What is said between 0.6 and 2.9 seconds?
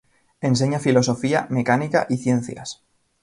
filosofía, mecánica y ciencias.